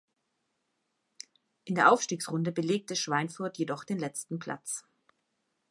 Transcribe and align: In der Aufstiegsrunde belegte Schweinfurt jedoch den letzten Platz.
In 1.63 1.75
der 1.75 1.91
Aufstiegsrunde 1.91 2.51
belegte 2.51 2.95
Schweinfurt 2.95 3.59
jedoch 3.59 3.83
den 3.83 3.99
letzten 3.99 4.39
Platz. 4.39 4.83